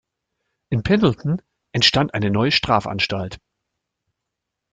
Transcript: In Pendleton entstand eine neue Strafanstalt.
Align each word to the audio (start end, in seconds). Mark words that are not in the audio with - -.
In 0.69 0.81
Pendleton 0.81 1.43
entstand 1.73 2.15
eine 2.15 2.31
neue 2.31 2.49
Strafanstalt. 2.49 3.39